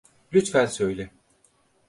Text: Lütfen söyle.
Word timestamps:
Lütfen 0.33 0.65
söyle. 0.65 1.11